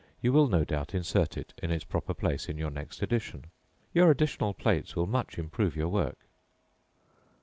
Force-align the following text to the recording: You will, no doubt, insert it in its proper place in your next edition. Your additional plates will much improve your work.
You 0.19 0.33
will, 0.33 0.47
no 0.47 0.65
doubt, 0.65 0.95
insert 0.95 1.37
it 1.37 1.53
in 1.61 1.69
its 1.69 1.83
proper 1.83 2.15
place 2.15 2.49
in 2.49 2.57
your 2.57 2.71
next 2.71 3.03
edition. 3.03 3.45
Your 3.93 4.09
additional 4.09 4.55
plates 4.55 4.95
will 4.95 5.05
much 5.05 5.37
improve 5.37 5.75
your 5.75 5.89
work. 5.89 6.17